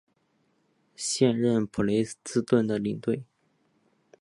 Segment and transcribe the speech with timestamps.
[0.95, 3.23] 现任普雷斯顿的领队。